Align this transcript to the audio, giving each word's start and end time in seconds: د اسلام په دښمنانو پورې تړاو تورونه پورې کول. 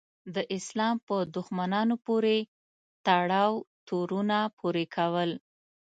د 0.35 0.37
اسلام 0.57 0.95
په 1.07 1.15
دښمنانو 1.35 1.95
پورې 2.05 2.37
تړاو 3.05 3.51
تورونه 3.87 4.37
پورې 4.59 4.85
کول. 4.95 5.31